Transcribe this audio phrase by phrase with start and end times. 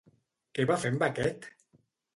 [0.57, 1.49] Què va fer amb aquest?